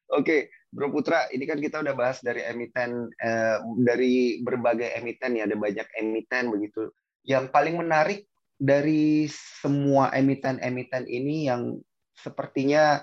[0.09, 5.45] Oke, Bro Putra, ini kan kita udah bahas dari emiten eh, dari berbagai emiten ya,
[5.45, 6.89] ada banyak emiten begitu.
[7.25, 8.25] Yang paling menarik
[8.57, 11.77] dari semua emiten-emiten ini yang
[12.17, 12.99] sepertinya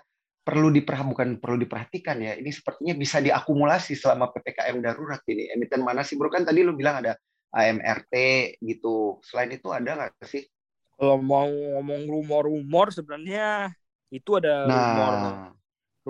[0.46, 2.32] perlu diperhatikan bukan perlu diperhatikan ya.
[2.38, 5.50] Ini sepertinya bisa diakumulasi selama PPKM darurat ini.
[5.54, 6.30] Emiten mana sih, Bro?
[6.30, 7.14] Kan tadi lu bilang ada
[7.54, 8.14] AMRT
[8.62, 9.22] gitu.
[9.22, 10.42] Selain itu ada nggak sih?
[10.96, 13.72] kalau mau ngomong rumor-rumor sebenarnya
[14.08, 15.12] itu ada Nah, rumor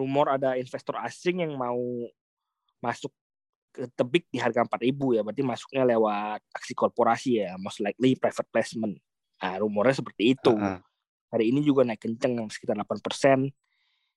[0.05, 1.81] ada investor asing yang mau
[2.85, 3.09] masuk
[3.73, 8.49] ke tebik di harga 4000 ya berarti masuknya lewat aksi korporasi ya most likely private
[8.49, 8.97] placement
[9.37, 10.81] nah rumornya seperti itu Heeh.
[11.29, 13.53] hari ini juga naik kenceng sekitar 8%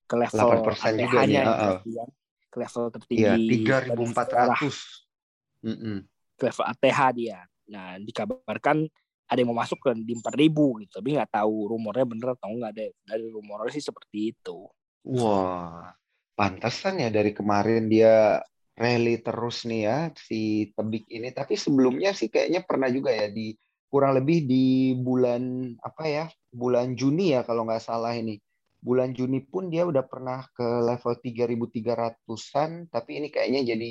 [0.08, 1.56] ke level 8% juga nih, ATH-nya heeh.
[1.60, 2.04] berarti ya.
[2.50, 5.68] ke level tertinggi sejarah, 3.400.
[5.68, 5.96] Mm-mm.
[6.40, 7.38] ke level ATH dia
[7.68, 8.88] nah dikabarkan
[9.30, 12.72] ada yang mau masuk ke di 4000 gitu tapi nggak tahu rumornya bener atau enggak
[12.74, 14.66] deh dari rumornya sih seperti itu
[15.08, 15.96] Wah,
[16.36, 18.40] pantesan ya dari kemarin dia
[18.76, 21.32] rally terus nih ya si Tebik ini.
[21.32, 23.56] Tapi sebelumnya sih kayaknya pernah juga ya di
[23.90, 28.40] kurang lebih di bulan apa ya bulan Juni ya kalau nggak salah ini.
[28.80, 33.90] Bulan Juni pun dia udah pernah ke level 3.300-an, tapi ini kayaknya jadi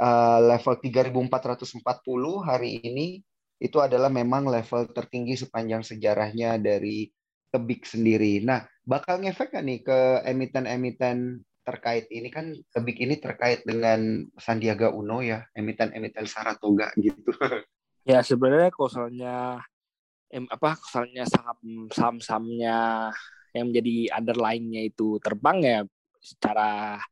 [0.00, 1.84] uh, level 3.440
[2.40, 3.20] hari ini
[3.60, 7.08] itu adalah memang level tertinggi sepanjang sejarahnya dari
[7.52, 8.40] Tebik sendiri.
[8.40, 14.94] Nah, bakal ngefek nggak nih ke emiten-emiten terkait ini kan Tebik ini terkait dengan Sandiaga
[14.94, 17.34] Uno ya, emiten-emiten Saratoga gitu.
[18.10, 19.58] ya sebenarnya kalau soalnya
[20.30, 23.10] em, apa soalnya saham saham sahamnya
[23.50, 25.78] yang menjadi underlying-nya itu terbang ya
[26.22, 27.02] secara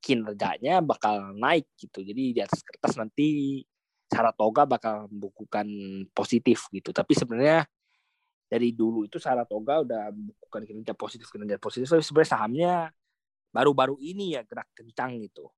[0.00, 2.00] kinerjanya bakal naik gitu.
[2.00, 3.60] Jadi di atas kertas nanti
[4.08, 5.68] Saratoga bakal membukukan
[6.16, 6.96] positif gitu.
[6.96, 7.68] Tapi sebenarnya
[8.48, 10.08] dari dulu itu Saratoga udah
[10.48, 12.74] bukan kinerja positif kinerja positif tapi sebenarnya sahamnya
[13.52, 15.52] baru-baru ini ya gerak kencang gitu.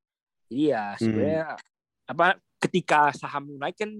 [0.51, 2.11] Jadi ya sebenarnya hmm.
[2.11, 2.27] apa
[2.59, 3.91] ketika saham naik kan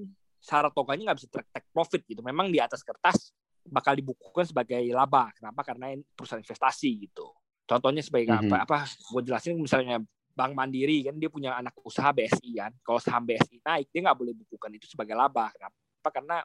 [0.41, 2.25] Saratoganya nggak bisa take profit gitu.
[2.25, 3.29] Memang di atas kertas
[3.61, 5.29] bakal dibukukan sebagai laba.
[5.37, 5.61] Kenapa?
[5.61, 7.29] Karena perusahaan investasi gitu.
[7.69, 8.57] Contohnya sebagai mm -hmm.
[8.57, 8.57] apa?
[8.65, 8.77] Apa?
[8.89, 10.01] Gue jelasin misalnya
[10.33, 12.73] Bank Mandiri kan dia punya anak usaha BSI kan.
[12.81, 15.53] Kalau saham BSI naik dia nggak boleh bukukan itu sebagai laba.
[15.53, 16.09] Kenapa?
[16.09, 16.41] Karena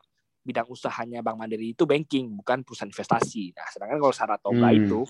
[0.45, 3.57] bidang usahanya Bank Mandiri itu banking bukan perusahaan investasi.
[3.57, 4.79] Nah, sedangkan kalau Saratoga hmm.
[4.85, 5.01] itu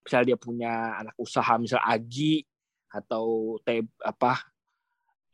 [0.00, 2.40] misalnya dia punya anak usaha misal Agi
[2.88, 4.48] atau T apa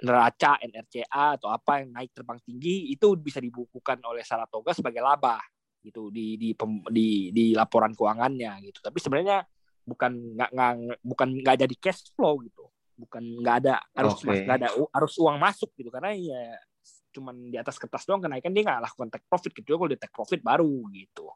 [0.03, 5.39] neraca NRCA atau apa yang naik terbang tinggi itu bisa dibukukan oleh Saratoga sebagai laba
[5.79, 6.51] gitu di di
[6.91, 8.83] di, di laporan keuangannya gitu.
[8.83, 9.47] Tapi sebenarnya
[9.87, 10.73] bukan nggak nggak
[11.07, 12.67] bukan nggak jadi cash flow gitu.
[12.99, 14.43] Bukan nggak ada harus okay.
[14.43, 16.59] nggak ada harus uang masuk gitu karena ya
[17.15, 20.15] cuman di atas kertas doang kenaikan dia nggak lakukan take profit kecuali kalau dia take
[20.15, 21.31] profit baru gitu.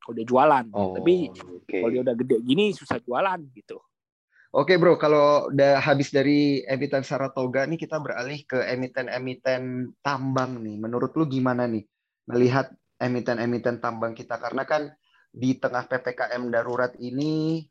[0.00, 0.64] Kalau dia jualan.
[0.72, 1.78] Oh, Tapi okay.
[1.84, 3.76] kalau dia udah gede gini susah jualan gitu.
[4.52, 10.76] Oke bro, kalau udah habis dari emiten Saratoga nih kita beralih ke emiten-emiten tambang nih.
[10.76, 11.88] Menurut lu gimana nih
[12.28, 12.68] melihat
[13.00, 14.36] emiten-emiten tambang kita?
[14.36, 14.92] Karena kan
[15.32, 17.64] di tengah PPKM darurat ini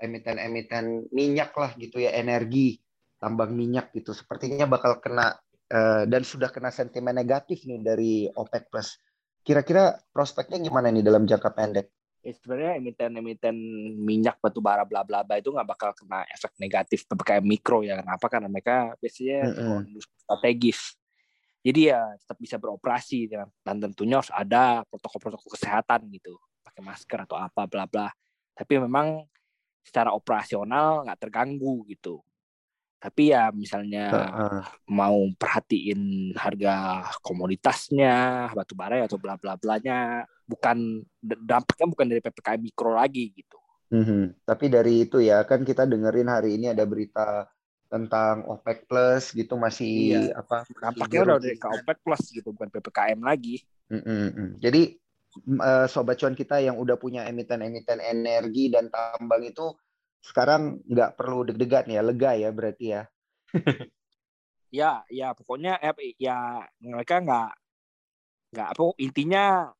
[0.00, 2.80] emiten emiten-emiten minyak lah gitu ya, energi,
[3.20, 4.16] tambang minyak gitu.
[4.16, 5.36] Sepertinya bakal kena
[5.72, 8.98] uh, dan sudah kena sentimen negatif nih dari OPEC Plus.
[9.40, 11.88] Kira-kira prospeknya gimana nih dalam jangka pendek?
[12.20, 13.56] ya sebenarnya emiten-emiten
[13.96, 17.96] minyak batu bara bla bla bla itu nggak bakal kena efek negatif ppkm mikro ya
[17.96, 19.80] kenapa karena mereka biasanya mm -hmm.
[20.20, 21.00] strategis
[21.64, 27.24] jadi ya tetap bisa beroperasi dan, dan tentunya harus ada protokol-protokol kesehatan gitu pakai masker
[27.24, 28.12] atau apa bla bla
[28.52, 29.24] tapi memang
[29.80, 32.20] secara operasional nggak terganggu gitu
[33.00, 34.20] tapi ya misalnya uh,
[34.60, 34.62] uh.
[34.92, 42.60] mau perhatiin harga komoditasnya batu bara atau bla bla blanya bukan dampaknya bukan dari ppkm
[42.60, 43.56] mikro lagi gitu.
[43.90, 44.46] Mm-hmm.
[44.46, 47.48] Tapi dari itu ya kan kita dengerin hari ini ada berita
[47.90, 50.38] tentang OPEC Plus gitu masih iya.
[50.38, 50.62] apa?
[50.78, 53.64] Dampaknya udah dari ke OPEC Plus gitu bukan ppkm lagi.
[53.90, 54.62] Mm-hmm.
[54.62, 54.82] Jadi
[55.58, 59.74] uh, sobat cuan kita yang udah punya emiten-emiten energi dan tambang itu
[60.20, 63.02] sekarang nggak perlu deg-degan ya, lega ya berarti ya.
[64.80, 67.50] ya, ya pokoknya eh, ya mereka nggak
[68.50, 69.70] nggak apa intinya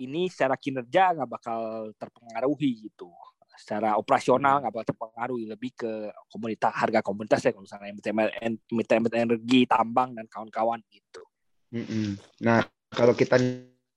[0.00, 1.60] ini secara kinerja nggak bakal
[1.94, 3.08] terpengaruhi gitu.
[3.54, 7.94] Secara operasional nggak bakal terpengaruhi lebih ke komunitas harga komunitas ya kalau misalnya
[8.42, 11.22] emiten energi, tambang dan kawan-kawan gitu.
[12.42, 13.38] Nah kalau kita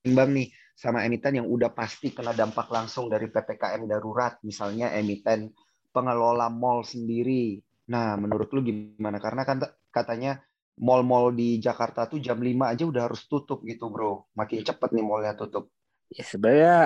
[0.06, 5.50] timbang nih sama emiten yang udah pasti kena dampak langsung dari ppkm darurat, misalnya emiten
[5.90, 7.58] pengelola mall sendiri.
[7.90, 9.18] Nah menurut lu gimana?
[9.18, 9.58] Karena kan
[9.90, 10.38] katanya
[10.78, 14.30] mall-mall di Jakarta tuh jam 5 aja udah harus tutup gitu bro.
[14.38, 15.74] Makin cepet nih mallnya tutup
[16.12, 16.78] ya sebenarnya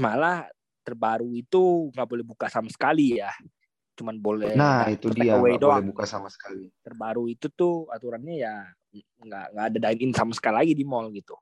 [0.00, 0.48] malah
[0.82, 3.30] terbaru itu nggak boleh buka sama sekali ya
[3.92, 8.54] cuman boleh nah itu dia nggak boleh buka sama sekali terbaru itu tuh aturannya ya
[9.22, 11.36] nggak nggak ada dine in sama sekali lagi di mall gitu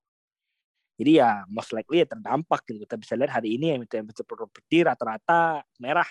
[1.01, 2.85] jadi ya most likely ya terdampak gitu.
[2.85, 6.05] Kita bisa lihat hari ini emiten properti rata-rata merah.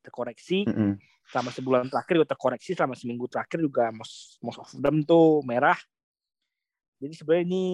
[0.00, 0.92] Terkoreksi mm -hmm.
[1.28, 5.76] selama sebulan terakhir juga terkoreksi selama seminggu terakhir juga most most of them tuh merah.
[7.04, 7.64] Jadi sebenarnya ini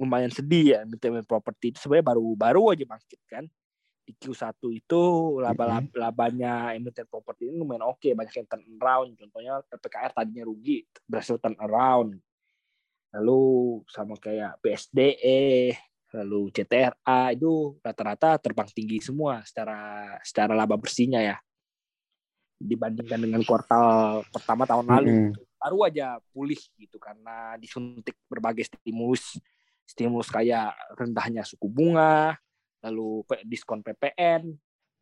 [0.00, 1.84] lumayan sedih ya emiten properti itu.
[1.84, 3.44] Sebenarnya baru baru aja bangkit kan.
[4.06, 5.02] Di Q1 itu
[5.42, 6.00] laba mm-hmm.
[6.00, 8.00] labanya emiten properti ini lumayan oke.
[8.00, 8.16] Okay.
[8.16, 12.16] banyak yang turn around contohnya PPKR tadinya rugi berhasil turn around
[13.14, 15.76] lalu sama kayak BSDE
[16.16, 21.36] lalu CTRA itu rata-rata terbang tinggi semua secara secara laba bersihnya ya.
[22.56, 25.10] Dibandingkan dengan kuartal pertama tahun lalu.
[25.12, 25.44] Mm-hmm.
[25.56, 29.34] baru aja pulih gitu karena disuntik berbagai stimulus.
[29.82, 32.38] Stimulus kayak rendahnya suku bunga,
[32.86, 34.54] lalu diskon PPN,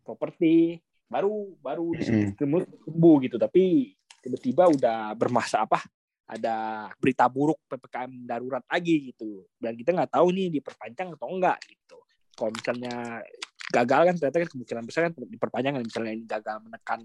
[0.04, 1.92] properti, baru baru
[2.32, 3.92] stimulus tumbuh gitu, tapi
[4.24, 5.84] tiba-tiba udah bermasa apa?
[6.24, 11.60] Ada berita buruk ppkm darurat lagi gitu, dan kita nggak tahu nih diperpanjang atau enggak
[11.68, 11.98] gitu.
[12.32, 13.20] Kalau misalnya
[13.68, 17.00] gagal kan ternyata kan kemungkinan besar kan diperpanjang misalnya ini gagal menekan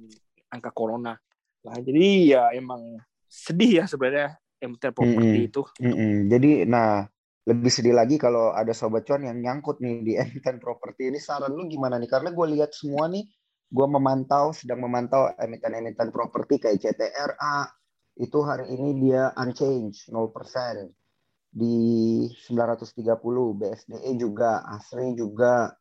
[0.49, 1.13] angka corona.
[1.67, 2.95] Nah jadi ya emang
[3.27, 5.49] sedih ya sebenarnya emiten properti mm -hmm.
[5.51, 5.61] itu.
[5.83, 6.13] Mm -hmm.
[6.31, 7.03] Jadi nah
[7.49, 11.55] lebih sedih lagi kalau ada sobat cuan yang nyangkut nih di emiten properti ini saran
[11.55, 13.25] lu gimana nih karena gue lihat semua nih
[13.69, 17.69] gue memantau sedang memantau emiten-emiten properti kayak CTRA
[18.19, 20.91] itu hari ini dia unchanged 0%
[21.49, 22.93] di 930
[23.57, 25.71] BSDE juga Asri juga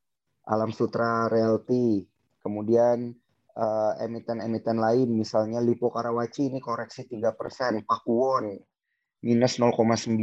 [0.48, 2.08] Alam Sutra Realty,
[2.40, 3.12] kemudian
[3.52, 8.56] uh, emiten-emiten lain misalnya Lipo Karawaci ini koreksi 3%, Pakuwon
[9.20, 10.16] minus 0,9.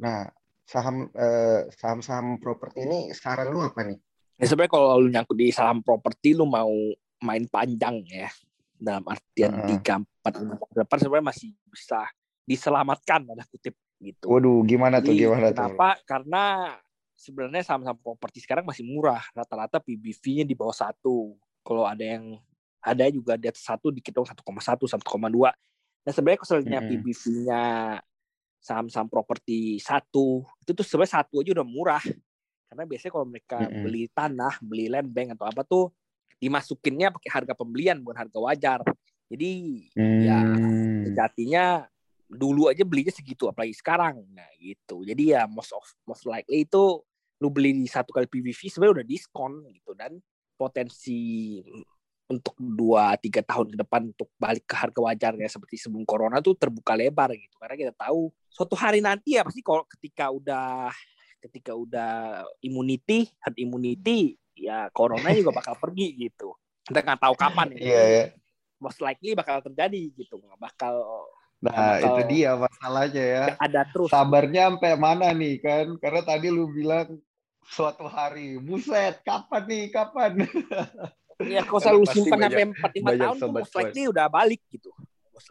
[0.00, 0.24] Nah,
[0.64, 3.98] saham uh, saham-saham properti ini saran lu apa nih?
[4.40, 6.72] Ya sebenarnya kalau lu nyangkut di saham properti lu mau
[7.20, 8.28] main panjang ya
[8.76, 10.34] dalam artian tiga empat
[10.72, 12.06] depan sebenarnya masih bisa
[12.46, 14.28] diselamatkan ada kutip gitu.
[14.28, 15.56] Waduh, gimana tuh gimana kenapa?
[15.56, 15.56] tuh?
[15.56, 15.88] Kenapa?
[16.06, 16.44] Karena
[17.16, 19.24] sebenarnya saham-saham properti sekarang masih murah.
[19.32, 21.34] Rata-rata PBV-nya di bawah satu.
[21.64, 22.38] Kalau ada yang
[22.86, 25.50] ada juga di atas satu dikit dong satu koma satu satu koma dua.
[26.06, 26.88] Nah sebenarnya keselnya hmm.
[26.92, 27.62] PBV-nya
[28.62, 32.04] saham-saham properti satu itu tuh sebenarnya satu aja udah murah.
[32.70, 33.82] Karena biasanya kalau mereka hmm.
[33.82, 35.90] beli tanah, beli land bank atau apa tuh
[36.36, 38.80] dimasukinnya pakai harga pembelian bukan harga wajar.
[39.26, 39.50] Jadi
[39.96, 40.20] hmm.
[40.22, 40.38] ya
[41.10, 41.64] sejatinya
[42.26, 46.98] dulu aja belinya segitu apalagi sekarang nah gitu jadi ya most of most likely itu
[47.38, 50.18] lu beli di satu kali PVV sebenarnya udah diskon gitu dan
[50.58, 51.60] potensi
[52.26, 56.58] untuk dua tiga tahun ke depan untuk balik ke harga wajarnya seperti sebelum corona tuh
[56.58, 60.90] terbuka lebar gitu karena kita tahu suatu hari nanti ya pasti kalau ketika udah
[61.38, 66.56] ketika udah immunity herd immunity ya corona juga bakal pergi gitu
[66.88, 68.26] kita nggak tahu kapan ya yeah, yeah.
[68.80, 70.96] most likely bakal terjadi gitu nggak bakal
[71.56, 73.44] Nah, itu dia masalahnya ya.
[73.56, 74.12] Ada terus.
[74.12, 75.96] Sabarnya sampai mana nih kan?
[75.96, 77.16] Karena tadi lu bilang
[77.64, 80.32] suatu hari, buset, kapan nih, kapan?
[81.36, 84.88] Iya, kalau selalu simpan sampai empat lima tahun tuh likely udah balik gitu.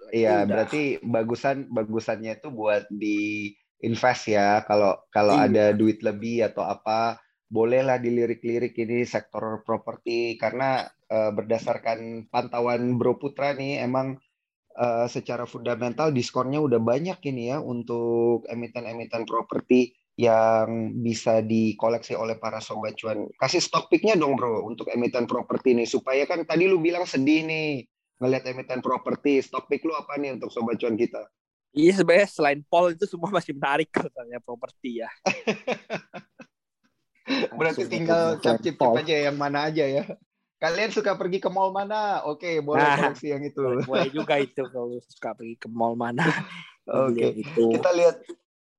[0.10, 3.54] Iya, berarti bagusan bagusannya itu buat di
[3.86, 4.66] invest ya.
[4.66, 5.46] Kalau kalau iya.
[5.46, 7.22] ada duit lebih atau apa,
[7.56, 14.20] bolehlah dilirik-lirik ini sektor properti karena uh, berdasarkan pantauan Bro Putra nih emang
[14.76, 22.40] uh, secara fundamental diskonnya udah banyak ini ya untuk emiten-emiten properti yang bisa dikoleksi oleh
[22.40, 23.28] para sobat cuan.
[23.36, 27.44] Kasih stock picknya dong bro untuk emiten properti ini supaya kan tadi lu bilang sedih
[27.44, 27.84] nih
[28.24, 29.44] ngelihat emiten properti.
[29.44, 31.20] Stock pick lu apa nih untuk sobat cuan kita?
[31.76, 35.12] Iya sebenarnya selain Paul itu semua masih menarik katanya properti ya.
[37.58, 40.04] Berarti tinggal cap-cip aja yang mana aja ya.
[40.64, 42.24] Kalian suka pergi ke mall mana?
[42.24, 43.62] Oke, okay, boleh nah, koleksi yang itu.
[43.84, 46.26] Boleh juga itu kalau suka pergi ke mall mana.
[46.88, 47.44] Oke.
[47.44, 47.76] Okay.
[47.76, 48.18] Kita lihat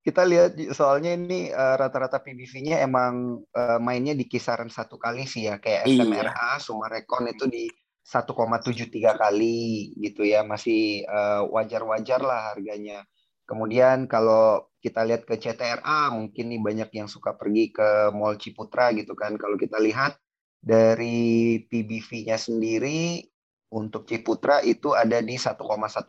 [0.07, 5.51] kita lihat soalnya ini uh, rata-rata PBV-nya emang uh, mainnya di kisaran satu kali sih
[5.51, 6.63] ya kayak SMRA iya.
[6.63, 7.67] Sumarekon itu di
[8.07, 8.87] 1,73
[9.19, 13.03] kali gitu ya masih uh, wajar-wajar lah harganya.
[13.47, 18.91] Kemudian kalau kita lihat ke CTRA mungkin nih banyak yang suka pergi ke Mall Ciputra
[18.91, 19.39] gitu kan.
[19.39, 20.19] Kalau kita lihat
[20.59, 23.23] dari PBV-nya sendiri
[23.71, 25.55] untuk Ciputra itu ada di 1,1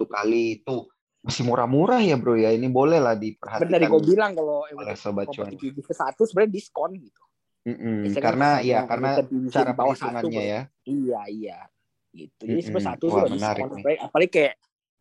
[0.06, 0.76] kali itu
[1.18, 3.66] masih murah-murah ya bro ya ini boleh lah diperhatikan.
[3.66, 5.54] Benar gue bilang kalau oleh sobat cuan.
[5.90, 7.22] Satu sebenarnya diskon gitu.
[7.66, 8.18] Mm -hmm.
[8.18, 9.94] Karena ya karena cara bawah
[10.34, 10.66] ya.
[10.86, 11.58] Iya iya
[12.14, 12.46] gitu.
[12.46, 12.66] Jadi mm -hmm.
[12.66, 13.68] sebenarnya satu sudah diskon.
[13.78, 13.98] Nih.
[13.98, 14.54] Apalagi kayak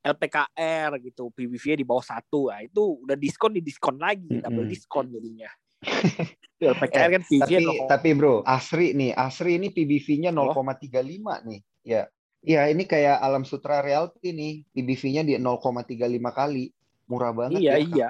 [0.07, 4.45] LPKR gitu PBV di bawah satu nah, itu udah diskon di diskon lagi mm -hmm.
[4.47, 5.51] double diskon jadinya.
[6.57, 11.61] PKR kan PBV tapi, tapi bro, Asri nih, Asri ini PBV-nya 0,35 nih.
[11.85, 12.09] Ya.
[12.41, 16.01] Ya, ini kayak Alam Sutra Realty nih, PBV-nya di 0,35
[16.33, 16.71] kali.
[17.07, 17.85] Murah banget iya, ya.
[17.85, 18.09] Iya,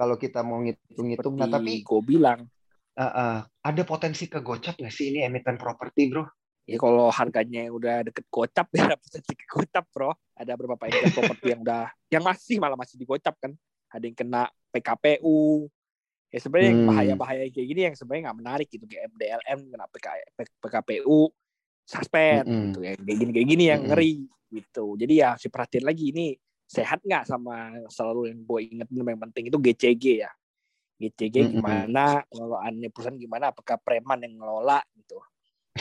[0.00, 2.48] Kalau kita mau ngitung-ngitung, nah tapi gue bilang
[2.98, 6.26] uh, uh, ada potensi ke gocap nggak sih ini emiten properti, bro?
[6.62, 10.14] Ya kalau harganya udah deket gocap ya potensi ke gocap, bro.
[10.38, 13.52] Ada beberapa emiten properti yang udah yang masih malah masih digocap kan.
[13.92, 15.68] Ada yang kena PKPU,
[16.32, 16.88] ya sebenarnya hmm.
[16.88, 20.06] bahaya-bahaya kayak gini yang sebenarnya nggak menarik gitu kayak MDLM kena PK,
[20.64, 21.20] PKPU
[21.84, 22.62] suspend hmm.
[22.72, 23.88] gitu ya kayak gini kayak gini yang hmm.
[23.92, 24.12] ngeri
[24.48, 26.32] gitu jadi ya si perhatian lagi ini
[26.64, 30.32] sehat nggak sama selalu yang gue inget yang penting itu GCG ya
[30.96, 31.50] GCG hmm.
[31.60, 35.20] gimana pengelolaannya perusahaan gimana apakah preman yang ngelola gitu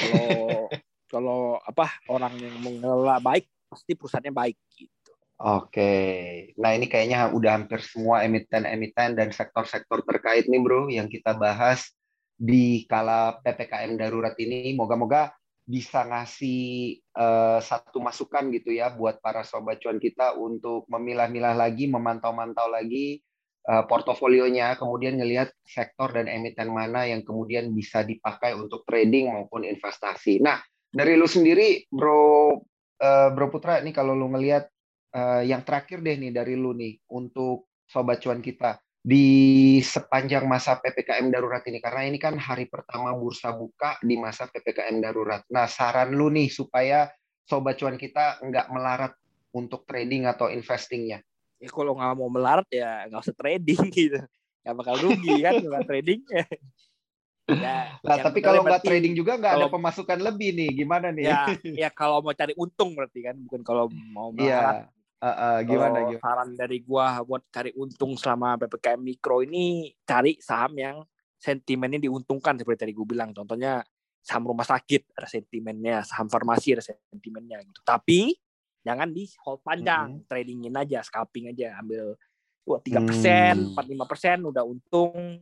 [0.01, 0.67] kalau
[1.11, 5.11] kalau apa orang yang mengelola baik pasti perusahaannya baik gitu
[5.41, 11.33] Oke, nah ini kayaknya udah hampir semua emiten-emiten dan sektor-sektor terkait nih bro yang kita
[11.33, 11.97] bahas
[12.37, 14.77] di kala ppkm darurat ini.
[14.77, 15.33] Moga-moga
[15.65, 21.89] bisa ngasih uh, satu masukan gitu ya buat para sobat cuan kita untuk memilah-milah lagi,
[21.89, 23.25] memantau-mantau lagi
[23.61, 30.41] portofolionya, kemudian ngelihat sektor dan emiten mana yang kemudian bisa dipakai untuk trading maupun investasi.
[30.41, 30.57] Nah,
[30.91, 32.57] dari lu sendiri, bro,
[32.99, 34.67] uh, bro Putra, ini kalau lu ngelihat
[35.15, 40.77] uh, yang terakhir deh nih dari lu nih untuk sobat cuan kita di sepanjang masa
[40.77, 45.41] PPKM darurat ini karena ini kan hari pertama bursa buka di masa PPKM darurat.
[45.49, 47.09] Nah, saran lu nih supaya
[47.47, 49.13] sobat cuan kita nggak melarat
[49.51, 51.19] untuk trading atau investingnya.
[51.61, 54.19] Ya kalau nggak mau melarat ya nggak usah trading gitu.
[54.65, 56.21] Nggak bakal rugi kan nggak trading.
[56.31, 56.45] Ya,
[57.51, 61.27] Nah, tapi kalau nggak trading juga nggak ada pemasukan lebih nih, gimana nih?
[61.27, 61.41] ya
[61.87, 64.87] ya kalau mau cari untung berarti kan bukan kalau mau melarat.
[64.87, 64.99] Iya.
[65.21, 66.23] Uh, uh, gimana Kalau gimana?
[66.23, 70.97] saran dari gua buat cari untung selama ppkm mikro ini cari saham yang
[71.37, 73.81] sentimennya diuntungkan seperti tadi gue bilang contohnya
[74.21, 78.37] saham rumah sakit ada sentimennya saham farmasi ada sentimennya gitu tapi
[78.81, 82.17] jangan di hold panjang tradingin aja scalping aja ambil
[82.65, 83.69] dua tiga persen Hmm.
[83.73, 85.41] empat lima persen udah untung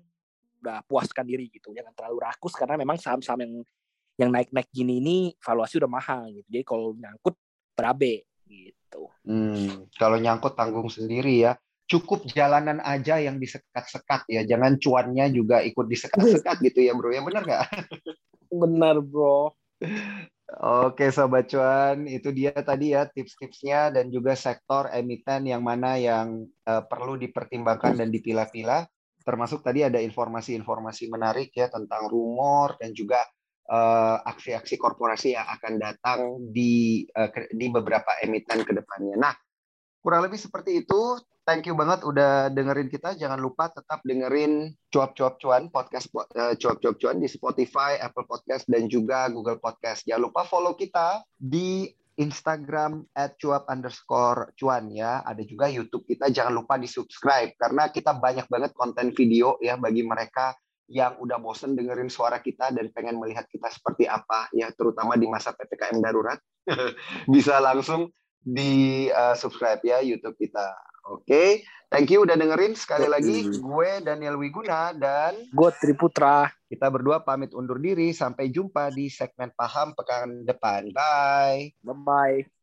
[0.59, 3.53] udah puaskan diri gitu jangan terlalu rakus karena memang saham-saham yang
[4.19, 7.35] yang naik-naik gini ini valuasi udah mahal gitu jadi kalau nyangkut
[7.75, 11.53] berabe gitu Hmm, kalau nyangkut tanggung sendiri ya.
[11.85, 14.41] Cukup jalanan aja yang disekat-sekat ya.
[14.41, 17.13] Jangan cuannya juga ikut disekat-sekat gitu ya, Bro.
[17.13, 17.65] Ya benar nggak?
[18.49, 19.53] benar bro
[20.49, 26.41] Oke, Sobat Cuan, itu dia tadi ya tips-tipsnya dan juga sektor emiten yang mana yang
[26.65, 28.89] eh, perlu dipertimbangkan dan dipilah-pilah.
[29.21, 33.21] Termasuk tadi ada informasi-informasi menarik ya tentang rumor dan juga
[33.69, 39.15] eh, aksi-aksi korporasi yang akan datang di ke- di beberapa emiten ke depannya.
[39.21, 39.33] Nah,
[39.99, 41.19] kurang lebih seperti itu.
[41.47, 43.17] Thank you banget udah dengerin kita.
[43.17, 48.85] Jangan lupa tetap dengerin Cuap-Cuap Cuan, podcast eh, Cuap-Cuap Cuan di Spotify, Apple Podcast, dan
[48.85, 50.05] juga Google Podcast.
[50.05, 55.23] Jangan lupa follow kita di Instagram at cuap underscore cuan ya.
[55.23, 56.29] Ada juga YouTube kita.
[56.29, 60.53] Jangan lupa di subscribe karena kita banyak banget konten video ya bagi mereka
[60.89, 65.25] yang udah bosen dengerin suara kita dan pengen melihat kita seperti apa ya terutama di
[65.31, 66.37] masa PPKM darurat.
[67.33, 68.11] Bisa langsung
[68.43, 70.75] di uh, subscribe ya YouTube kita.
[71.09, 73.49] Oke, thank you udah dengerin sekali lagi.
[73.57, 78.13] Gue Daniel Wiguna dan gue Triputra kita berdua pamit undur diri.
[78.13, 80.93] Sampai jumpa di segmen paham pekan depan.
[80.93, 81.73] Bye.
[81.81, 82.58] bye bye